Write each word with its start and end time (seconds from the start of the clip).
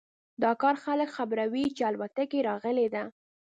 دا 0.43 0.51
کار 0.61 0.75
خلک 0.83 1.09
خبروي 1.17 1.65
چې 1.75 1.81
الوتکه 1.89 2.39
راغلی 2.49 2.87
ده 2.93 3.03